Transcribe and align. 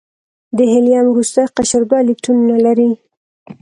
د 0.57 0.59
هیلیم 0.71 1.05
وروستی 1.09 1.43
قشر 1.57 1.81
دوه 1.89 1.97
الکترونونه 2.03 2.55
لري. 2.65 2.91